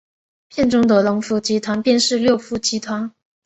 [0.49, 3.13] 片中的龙福集团便是六福集团。